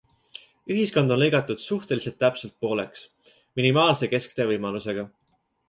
Ühiskond 0.75 1.13
on 1.15 1.21
lõigatud 1.23 1.61
suhteliselt 1.65 2.17
täpselt 2.25 2.57
pooleks, 2.65 3.05
minimaalse 3.61 4.13
kesktee 4.17 4.51
võimalusega. 4.57 5.09